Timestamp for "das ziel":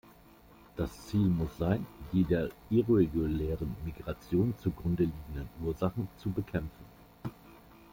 0.77-1.27